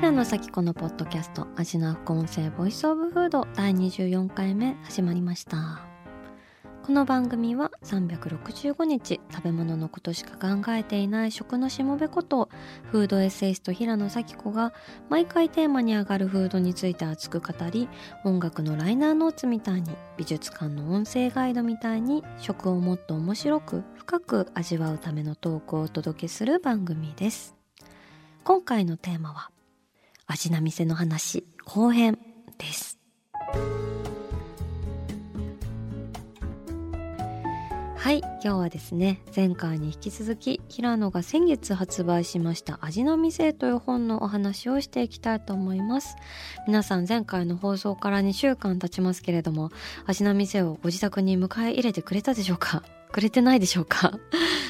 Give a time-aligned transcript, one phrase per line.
[0.00, 5.80] 平野咲子のポッドキャスト味な副音声 Voice of Food 第24回目始まりました。
[6.84, 12.50] この番組は365日食べ物のことしか考えていない食のしもべこと
[12.92, 14.74] フードエッセイスト平野咲子が
[15.08, 17.88] 毎回テーマに上がるフードについて熱く語り
[18.24, 27.56] 音楽のライナーノーツみたいに美術館の音声ガイドみたいに食をもっと面白く深く味わうためのトークをお届けする番組です。
[28.44, 29.50] 今回のテーマは
[30.28, 32.18] 味な店の話後編
[32.58, 32.98] です。
[37.96, 46.16] はい今日はですね前回に引き続き平野が先月発売しました味の店という本のお話をしていきたいと思います。
[46.68, 49.70] 皆さん前回の放送から2週間経ちますけれども
[50.06, 52.82] 味の店をご自宅に迎え入れてくれたでしょうか？
[53.12, 54.18] くれてないでしょうか？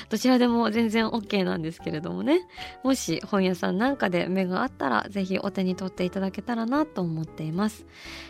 [0.09, 2.47] どちらでも全然 OK なんですけれどもね。
[2.85, 7.87] もし本屋さんなんかで目があったら是非お手に取っていただけたらなと思っています、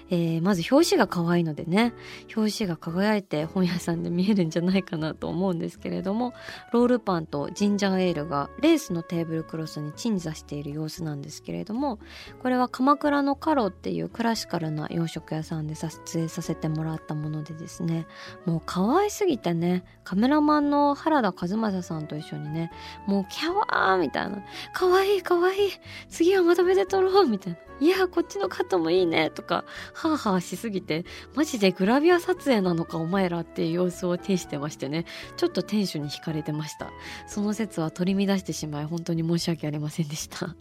[0.08, 1.92] えー、まず表紙が可愛いのでね。
[2.34, 6.32] 表紙が輝いて本屋さんで見えるんじゃないかなと思うんですけれども
[6.72, 11.98] ロールパンとジンジャーエールがレースのテーブルクロスに鎮座している様子なんですけれども
[12.42, 18.06] これは鎌倉のカロっていうクラシカルな洋食屋さんで撮影させてもらったものでですね
[18.46, 22.70] もう可愛すぎてねカメラマンの原田和正さんと一緒にね
[23.06, 24.42] もうキャワーみたいな。
[24.72, 25.68] 可愛い可愛い。
[25.68, 25.70] い
[26.08, 27.58] 次はまとめて撮ろうみたいな。
[27.80, 35.06] いやこっちのカットもいいねとかハーハーしすぎてマジでグラビア撮影なのかお前らっていう様子を呈してましてね。
[35.36, 36.90] ちょっとテンションに惹かれてました。
[37.26, 40.54] その説は取り乱してしまい本当に申し訳ありませんでした。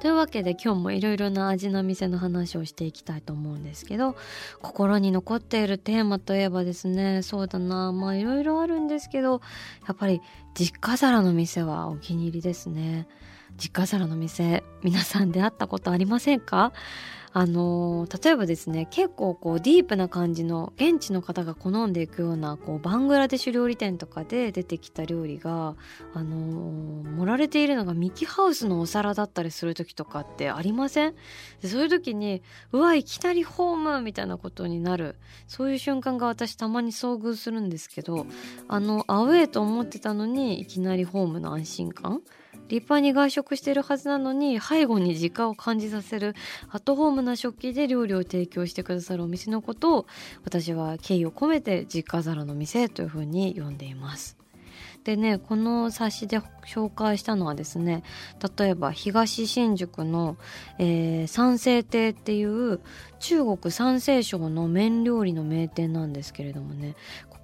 [0.00, 4.16] というわけで今日もいろいろな味の店の話をしていきたいと思うんですけど
[4.62, 9.40] 心に残っているテーマといえばですねそうだなまあいろいろあるんですけど
[9.86, 10.20] やっぱり
[10.54, 13.06] 実家皿の店はお気に入りですね。
[13.58, 16.72] 実家皿の店皆さん出会ったことありませんか？
[17.34, 25.76] あの、例えばですね結構こうディープな感じの現地の方が好んでいくようなこうバングラデシュ料理店とかで出てきた料理が、
[26.14, 31.14] あの、盛られているのがミキハウスのお皿だったりする時とかってありません？
[31.60, 32.42] でそういう時に
[32.72, 35.16] うわいきなりホームみたいなことになる
[35.48, 38.26] そういう瞬間が私たまに遭遇するんですけど
[38.68, 42.22] あのアウェーと思ってたのにいきなりホームの安心感
[42.68, 46.34] 立派に外食してるはずなのに背後に時間を感じさせる
[46.70, 50.06] アットホームな食器で料理を提供してくださるお店のことを
[50.44, 54.38] 私は敬意を込めて実家皿の店というふうに呼んでいます。
[55.04, 58.02] でねこの冊子で紹介したのはですね
[58.58, 60.36] 例えば東新宿の、
[60.78, 62.80] えー、三星亭っていう
[63.18, 66.94] 中国山西省の麺料理の名店なんですけれどもね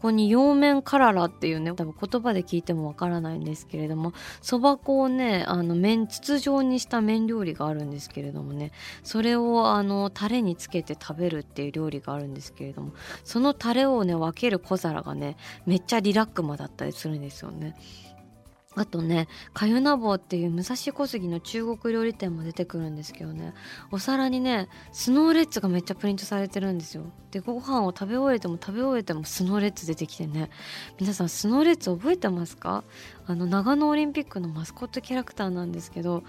[0.04, 8.72] こに陽麺カララっていうね多分言葉で聞いてもわからないんですけれどもそば粉をねあの麺筒状にした麺料理があるんですけれどもね
[9.02, 12.92] それをあのタレにつけて食べるっていう料理があるんですけれども
[13.24, 17.74] そのタレをね分ける小皿がねめっちゃリラックマだったりするんですよね。
[18.76, 23.54] あとねかゆなぼうっていう武蔵小杉の中国料理店も出てくるんですけどね。
[23.90, 27.04] お皿にねスノーレッツがめっちゃプリントされてるんですよ。
[27.30, 30.50] でご飯を食べ終えても食べ終えてもスノーレッツ出てきてね。
[30.98, 32.84] 皆さんスノーレッツ覚えてますか？
[33.26, 36.24] あの長野オリンピックのマスコットキャラクターなんですけど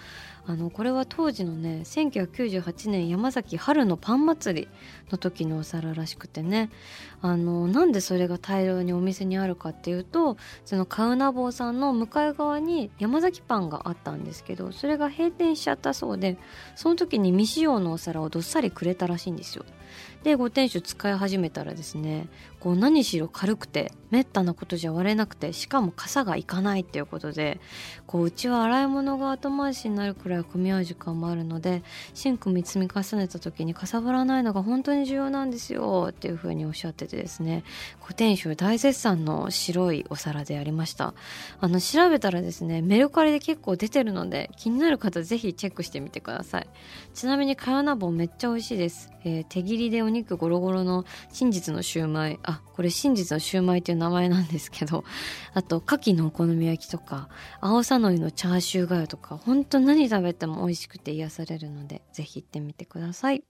[0.48, 4.68] あのこれは当時のね1998年山崎春のパン祭り
[5.12, 6.70] の時のお皿らしくてね
[7.22, 16.38] あのなんでそれが大量にお店にあるかっていうとそのカウナ坊さんの向かい側に山崎パンがあったんですけどそれが閉店しちゃったそうで
[16.76, 19.66] その時に未使用のお皿をどっさりくれたらしいんですよ。
[20.26, 22.28] でご店主使い始めたらですね
[22.60, 27.60] こう何しろ軽くてめったなことじゃ割れなくてしかも傘がいかないっていうことで
[28.08, 31.84] こううちは洗い物が後回しになるくらい混み合う時間もあるので
[32.16, 37.64] シンクに積み重ねた時にかさばらないのが本当に重要なんですよっていうふうにおっしゃっててですね
[38.16, 41.14] 店主大絶賛の白いお皿でありました。
[41.60, 46.68] あの調べたらですねメルカリで結構出てるので気になる方ぜひチェックしてみてください。
[47.14, 52.40] ちなみにかよな棒めっちゃ美味しいです、えー、手切りでお肉ゴロゴロの真実のシューマイ。
[52.44, 55.04] あこれ真実のシューマイっていう名前なんですけど。
[55.54, 57.30] あと牡蠣のお好み焼きとか
[57.62, 63.44] 青さのりのチャーシューがゆとかほんと何食べても美味しくて癒されるのでぜひ行ってみてください。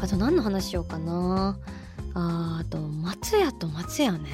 [0.00, 1.58] あと何の話しようかな。
[2.14, 4.30] ああと松屋と松屋ね。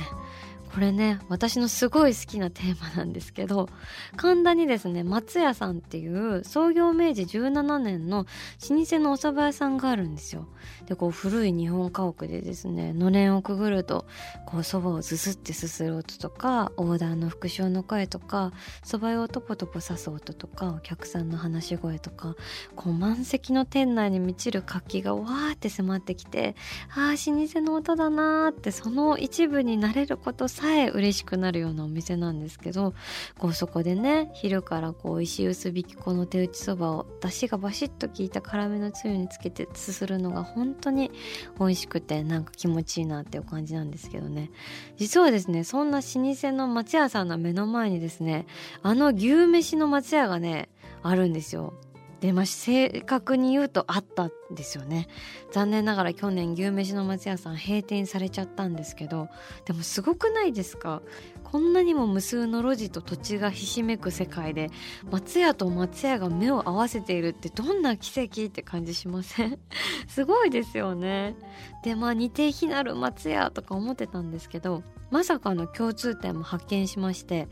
[0.75, 3.69] これね私のすごい好きなテーマなんですけど
[4.17, 8.27] 神田にですね松屋さんっていう創業明治17年の
[8.69, 10.49] 老舗のお蕎麦屋さんがあるんですよ。
[10.87, 14.05] でこう古い日本家屋でですねのれんをくぐると
[14.47, 18.53] こう蕎麦をずすってすする音とかオーダーの復唱の声とか
[18.85, 22.35] 蕎麦をトポトポ刺す音とかお客さんの話し声とか
[22.75, 26.57] こう満席の店内に満ちる活気がわーって迫ってきて
[26.91, 32.95] あー老舗の音だなーってその一部になれることささえ嬉しくなるようなお店なんですけど
[33.39, 41.11] こうそこでね昼からこう石臼びき粉の手打ちそばを出汁がバシッと効いた辛めのつゆにつけてすするのが本当に
[41.61, 44.51] 美味しくてなんか気持ちいいなっていう感じなんですけどね。
[44.97, 48.47] 実はですねそんな老舗の松屋さんの目の前にですね
[48.83, 50.71] あの牛飯の松屋がね
[51.03, 51.75] あるんですよ。
[52.25, 55.09] でまあ正確に言うとあったんですよね。
[55.53, 59.29] 残念ながら去年牛めしの松屋さん閉店されちゃったんですけど
[59.67, 61.03] でもすごくないですか？
[61.45, 64.71] こんなにも無数の路地と土地がひしめく世界で
[65.11, 69.59] 松屋と松屋が目を合わせているってどんな奇跡って感じしません？
[70.09, 71.37] すごいですよね。
[71.85, 77.47] でまあ似て非なる松屋とか思ってたんですけどまさかの共通点も発見しまして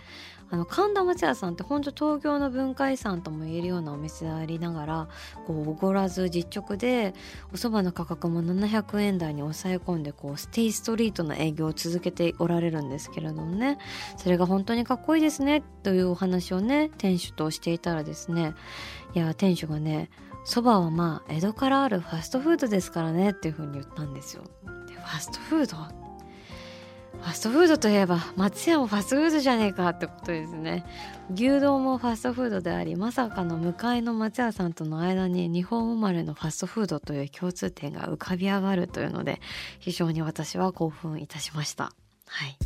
[0.51, 5.09] あの神田松屋さんって本当東京の文化遺産とも言えるようなお店でありながら
[5.47, 7.15] こうおごらず実直で
[7.53, 13.79] お蕎麦の価格も700円台に抑え込んでこうステイストリートな営業を続けておられるんですけれどもね。
[14.17, 18.55] それが本当にかっこいいですねというお話をね店主としていたらですね。
[19.15, 20.11] いや店主がね
[20.45, 24.43] 蕎麦はまあ江戸からあるファストフードですからねっていうふうに言ったんですよ。
[24.89, 25.77] でファストフード？
[27.13, 30.85] ファストフードといえば松屋もファストフードじゃねえかってことですね。
[31.33, 39.41] 牛丼もファストフードでありまさかの向かいの松屋さんとの間に日本生まれのファストフードという共通点が浮かび上がるというので
[39.79, 41.93] 非常に私は興奮いたしました。
[42.27, 42.57] はい。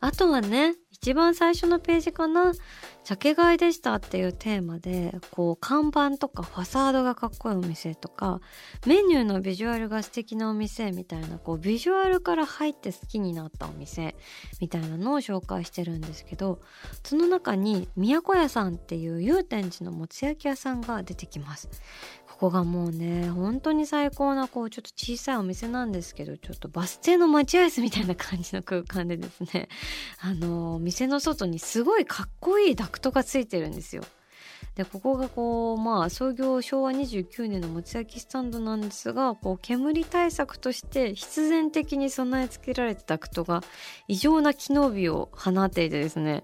[0.00, 8.40] あとはね一番最初のページかなジャケ買いでしたっていうテーマでこう看板とかファサードがかっこいいお店とか
[8.86, 14.16] メニューのビジュアルが素敵なお店みたいなこうビジュアルから入って好きになったお店
[14.62, 16.62] みたいなのを紹介してるんですけど
[17.04, 21.68] その中に都屋さんっていう祐天寺のもつ焼き屋さんが出てきます。
[22.34, 29.68] ここがもうね本当に最高なこうちょっと小さいお店なんですけどちょっとバス停の待合室みたいな感じの空間でですね
[30.20, 34.02] あの店の外にすごいかっこいいダクトがついてるんですよ。
[34.74, 43.62] でここがこうまあ創業昭和29年のもつ焼きスタンドなんですがこう煙対策として必然的に備え付けられたダクトが
[44.08, 46.42] 異常な機能美を放っていてですね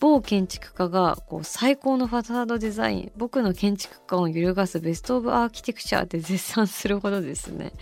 [0.00, 7.72] 某建築家がこう最高のファサードデザイン僕の建築家を揺るがすベスト・オブ・アーキテクチャーって絶賛するほどですね。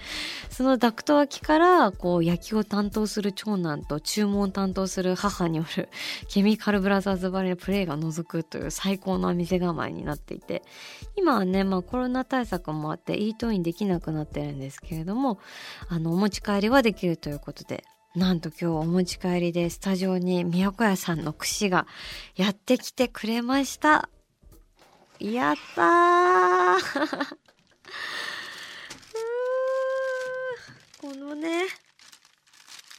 [0.50, 5.88] そのダクト脇からこう焼きを担当する長男と注文を担当する母による
[6.28, 10.62] ケミカルブラザーズバレープレイが覗くという最高の店構えになっていて
[11.16, 15.38] 今はね、まあ、コロナ対策もあってイートインできなくなってるんですけれども
[15.88, 21.88] あのお持ち帰りはできるということでなんと今日お持ち帰りでスタジオに都屋さんの串が
[22.36, 24.08] やってきてくれました。
[25.18, 26.76] やったー
[31.00, 31.64] このね、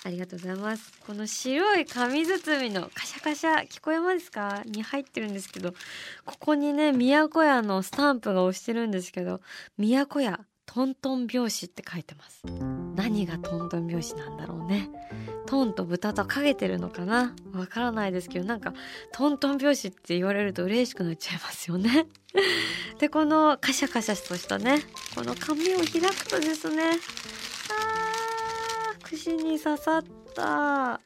[0.04, 0.92] ありがとうございます。
[1.08, 4.64] この白い紙包みのカシャカシャ聞こえますか？
[4.66, 5.72] に入ってるんですけど、
[6.26, 9.40] ここにね、都屋のスタンプが押してるんですけど、
[9.78, 12.44] 都屋トントン拍子って書いてます。
[12.96, 14.90] 何がトントン拍子なんだろうね。
[15.46, 17.34] トンと豚とかけてるのかな。
[17.54, 18.74] わからないですけどなんか
[19.14, 22.08] トントン拍子って言われると嬉しくなっちゃいますよね。
[23.00, 24.82] でこのカシャカシャとしたね。
[25.14, 26.92] この紙を開くとですね。
[27.70, 30.04] あー串に刺さっ
[30.34, 31.00] た。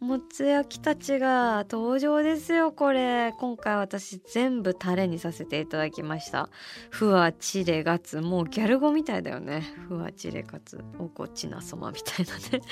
[0.00, 3.32] もつ焼きたちが登場ですよこれ。
[3.38, 6.50] 今回私全部タレにさせていただきました。
[6.90, 8.20] ふわチレガツ。
[8.20, 9.62] もうギャル語みたいだよね。
[9.88, 10.84] ふわチレガツ。
[10.98, 12.60] おこちなそまみたいなね。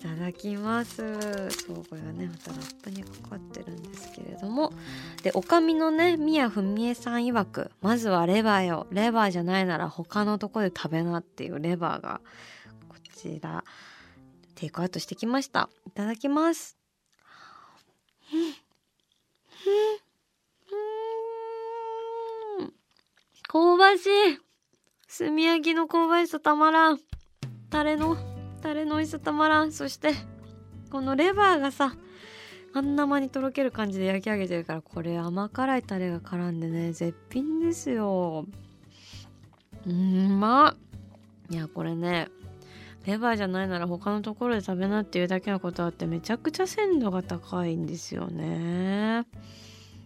[0.00, 0.96] いただきます。
[1.50, 4.72] そうこれがねまたラップにかかってるんですけれども。
[5.22, 7.70] でおかみのね宮文江さん曰く。
[7.80, 8.86] まずはレバーよ。
[8.90, 12.20] レバーじゃないなら他のとこで食べなっていうレバーが
[12.88, 13.64] こちら。
[14.54, 15.68] テイクアウトしてきました。
[15.86, 16.76] いただきます。
[23.48, 24.10] 香ばしい。
[25.16, 27.00] 炭焼きの香ばしさたまらん。
[27.70, 28.16] タレの
[28.62, 29.72] タレの美味しさたまらん。
[29.72, 30.12] そして
[30.90, 31.94] このレバーがさ
[32.72, 38.46] あんな間にとろける感じで焼き上げてるからこれ甘辛いタレが絡んでね絶品ですよ。
[39.86, 40.76] うんまっ。
[41.50, 42.28] いやこれね
[43.06, 49.26] レバーじゃないなら他のところで食べなっていうだけのことあってめちゃくちゃ鮮度が高いんですよね。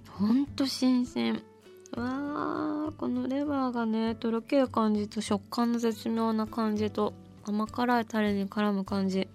[0.09, 1.43] ほんと新鮮。
[1.97, 7.15] わーこのレバーがねとろける感じと食感の絶妙な感じと
[7.45, 9.29] 甘辛いタレに絡む感じ。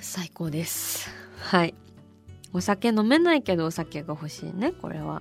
[0.00, 1.10] 最高です。
[1.40, 1.74] はい。
[2.52, 5.20] お酒飲めないけどお酒が欲しいねこれは。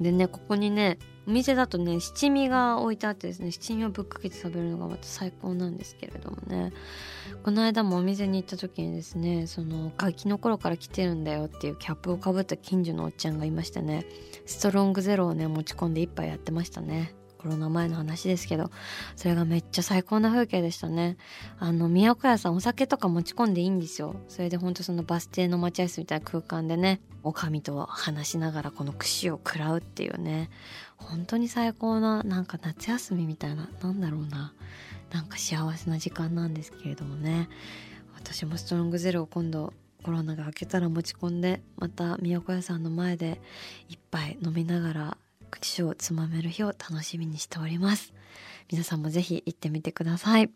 [0.00, 6.72] でねここにねお店だとね七味が置いてあってですね七味をぶっかけて食べるのがまた最高なんですけれどもね。
[7.42, 14.06] この間もお店に行った時にですねそのガキの頃から来てるんだよっていうキャップをかぶった近所のおっちゃんがいましてね
[14.46, 17.14] ストロングゼロをね持ち込んで一杯やってましたね。
[17.42, 18.70] コロナ前の話ですけど
[19.16, 21.16] それがめっちゃ最高な風景でしたね。
[21.58, 24.14] あの宮古屋さんお酒とか持ち込んでいいんですよ。
[24.28, 30.50] それでほんとそのバス停の待合室みたいな空間でねおかみと話しながらこの串を食らうっていうね。
[30.96, 34.54] 本当に最高ななんか夏休みみたいななんだろうな。
[35.10, 37.48] なんか幸せな時間なんですけれどもね。
[38.14, 39.72] 私もストロングゼロを今度
[40.02, 43.40] コロナが明けたら持ち込んでまた宮古屋さんの前で
[43.88, 45.16] 一杯飲みながら
[45.52, 48.12] 口をつまめる日を楽しみにしております。
[48.70, 50.50] 皆さんもぜひ行ってみてください。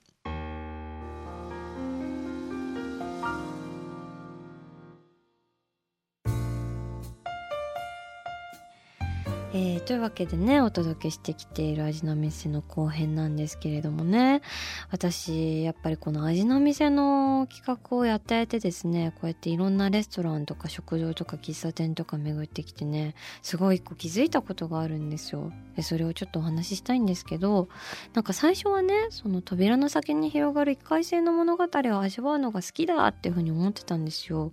[9.52, 14.42] えー、というわけでねお届けしてきている味の店の後編なんですけれどもね。
[14.90, 25.52] 私やっぱりこの味の店の企画をやっていてですねこうやっていろんなレストランとか食堂とか喫茶店とか巡ってきてねすごい一個気づいたことがあるんですよ。
[25.76, 27.68] でそれをちょっとお話ししたいんですけど
[28.14, 34.50] なんか最初はねその扉の先に広がる一回性の物語を味わうのが好きだっていうふうに思ってたんですよ。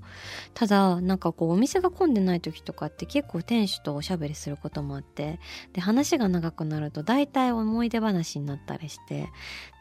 [0.54, 5.40] ただなんかこうお店が混んでない時とかって結構店主とおしゃべりすることあって。
[5.74, 9.30] で話が長くなると大体思い出話になったりして。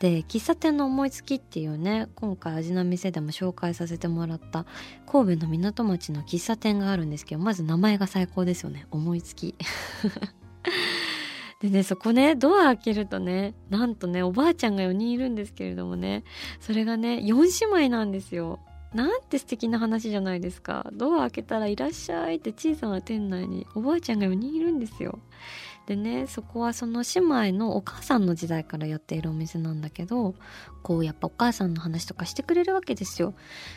[0.00, 4.66] で喫茶店の思いつきっていうね今回味の店でも紹介させてもらった
[5.06, 8.86] 神戸の港町の喫茶店があるんですけどまず名前が最高ですよね。
[8.90, 9.54] 思いつき。
[11.60, 16.24] でねそこねドア開けるとねなんとねおばあちゃんが4人いるんですけれどもね
[16.60, 18.58] それがね4姉妹なんですよ。
[18.94, 20.90] なんて素敵な話じゃないですか。
[20.92, 25.18] ドア開けたら「いらっしゃい」って小さな店内におばあちゃんが4人いるんですよ。
[25.86, 30.34] でねそこはその姉妹のお母さんの時代からやっているお店なんだけど
[30.82, 33.34] こうやっぱお母さんの話とかしてくれるわけですよ。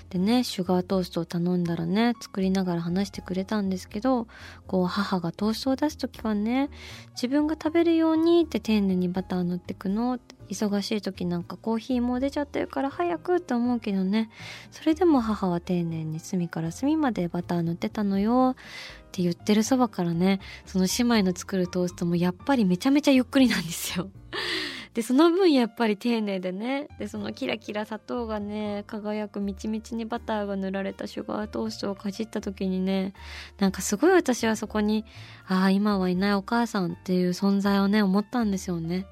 [0.09, 4.27] でねシュガートーストを頼んだらね作りながら話してくれたんですけど
[4.67, 6.69] こう母がトーストを出す時はね
[7.11, 14.29] 自分が食べるようにって丁寧にバター塗ってくのって忙しい時なんかコーヒーもう出ちゃってるから早くって思うけどね。
[14.71, 18.55] それでも母は丁寧に隅から隅までバター塗ってたのよ。
[18.57, 20.39] って言ってるそばからね。
[20.65, 24.09] その姉妹の作るトーストもやっぱりめちゃめちゃゆっくりなんですよ。
[24.93, 26.87] でその分やっぱり丁寧でね。
[26.99, 33.13] でそのキラキラ砂糖がね輝くみちみちにバターが塗られたシュガートーストをかじった時にね。
[33.57, 35.05] なんかすごい私はそこに
[35.47, 39.05] ああ今はいないお母さんっていう存在をね思ったんですよね。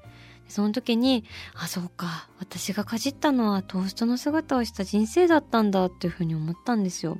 [0.48, 1.24] その時に
[1.54, 7.16] あそうか私がかじったのはトーストの姿をした人生だったんだっていうふうに思ったんですよ。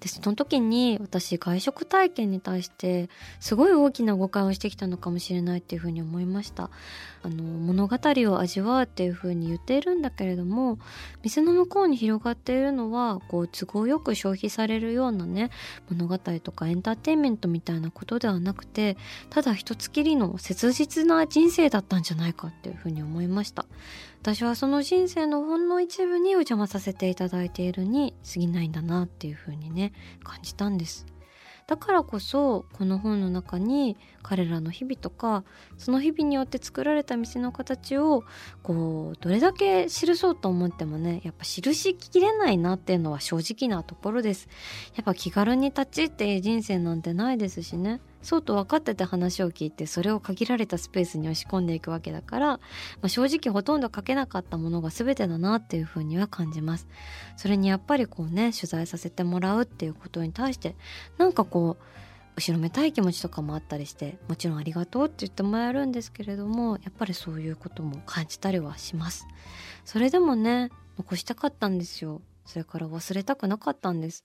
[0.00, 3.08] でその時に私外食体験に対して
[3.40, 6.70] すごい大きな誤解をしてきたのかもしれないっていうふうに思いました
[7.26, 7.98] あの物語
[8.30, 10.78] を味わうっていうふうに言っているんだけれども
[11.24, 15.50] 店の向こうに広がっているのはこう都合よく消費されるようなね
[15.90, 18.96] 物語とかエンターテインメントみたいなことではなくて
[19.28, 23.66] ただ一つきりの切実な人生だったんじゃないかっていうふうに思いました。
[24.22, 29.92] 私はその人生のほんの一部にお邪魔させていただいているに過ぎないんだなっていうふうにね
[30.24, 31.06] 感じたんです。
[31.66, 35.42] だからこそこの本の中に彼らの日々とか
[35.76, 38.22] その日々によって作られた店の形を
[38.62, 44.48] こうどれだけ記そうと思ってもねやっぱ記しきれないなっていうのは正直なところです。
[44.94, 48.00] やっぱ気軽に立ち入って人生なんてないですしね。
[48.26, 52.60] そうと分かってて話を聞いてそれを限られたスペースに押し込んでいくわけだから、ま
[53.02, 56.88] あ、正直ほとんど書けなかったものが全てだなっていうふうには感じます。
[57.36, 60.74] それにやっぱりこうね取材させてもらうっていうことに対して
[61.18, 61.84] なんかこう
[62.34, 69.28] 後ろめたい気持ちとかもあったりしてもちろんありがとうって言ってもらえるんですけれどもやっぱりそういうことも感じたりはします。
[69.84, 72.22] それでもね残したかったんですよ。
[72.46, 74.24] それから忘れたくなかったんです。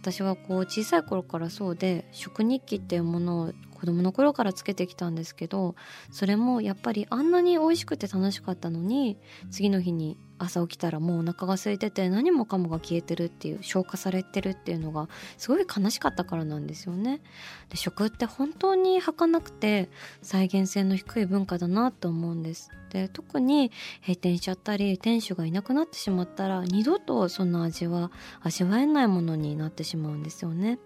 [0.00, 3.52] 私はこう小さい頃からそうで食日記っていうものを
[3.82, 5.74] 子供の頃からつけてきたんですけど
[6.12, 9.18] それもやっぱりあんなに美味しくて楽しかったのに
[9.50, 17.22] 次の日に朝起きたらもうお腹が空いてて何もかもが消えてるっていう消化されてるっていうのがすごい悲しかったからなんですよね。
[17.70, 22.70] で食って本当に儚くて再現性の低い文化だなと思うんです。
[22.90, 28.12] で特に閉店しちゃったり店主がいなくなってしまったら二度とその味は
[28.42, 30.78] 味わえないものになってしまうんですよね。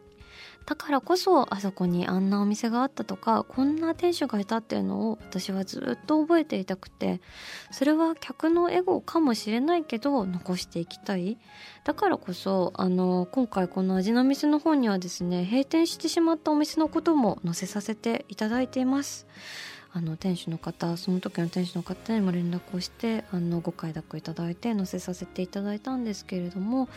[0.66, 7.20] だからこそあそこにあんなお店があったとかこんな店主がいたっていうのを私はずっと覚えていたくて
[7.70, 11.38] それは客のエゴかもしれないけど残していきたい。
[11.85, 19.26] だからこそあの今回この味の店の本にはですね閉店してしまったお店のことも載せさせていただいています。
[19.96, 26.90] あの店主の方その時の店主の方にも連絡をしてあのご快諾いただいて載せさせていただいたんですけれども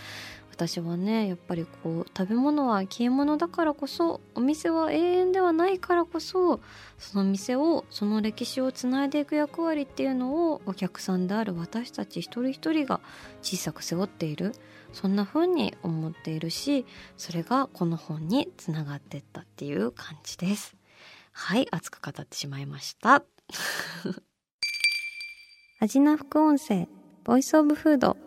[0.59, 6.59] 私はねやっぱりこう食べ物は消え物だからこそお店は永遠ではないからこそ
[6.97, 12.99] その店をその歴史をつないでいく役割っていうのをお客さんである私たち一人一人が
[13.41, 14.53] 小さく背負っている。
[14.91, 16.83] そんな風に思っているし
[17.15, 20.75] それがこの本につながってったっていう感じです。
[21.31, 23.23] はい熱く語ってしまいました。
[25.79, 26.87] 味な副音声
[27.23, 28.17] ボイスオブフード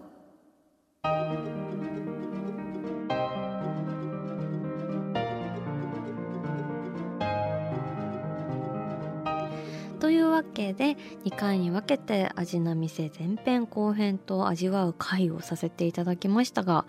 [10.02, 16.86] というわけで2回に分けて味な店前編後編と味わう回をさせていただきましたが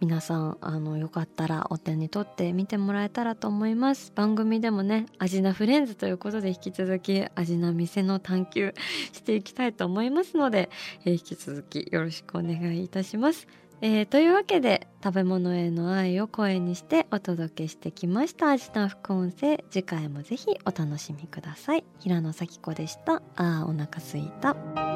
[0.00, 4.10] 皆さんあのよかったらお手に取って見てもらえたらと思います。
[4.16, 8.74] 番組でもね味なフレンズということで引き続き味な店の探求
[9.12, 10.68] していきたいと思いますので、
[11.04, 13.46] え、引き続きよろしくお願いいたします。
[13.82, 18.50] えー、というわけで食べ物への愛を声にしてお届けしてきました。
[18.50, 21.84] 味の副音声次回もぜひお楽しみください。
[21.98, 23.22] 平野咲子でした。
[23.36, 24.95] あーお腹すいた。